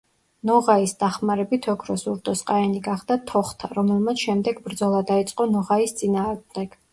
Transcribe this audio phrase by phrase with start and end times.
[0.49, 6.77] ნოღაის დახმარებით ოქროს ურდოს ყაენი გახდა თოხთა, რომელმაც შემდეგ ბრძოლა დაიწყო ნოღაის წინააღმდეგ.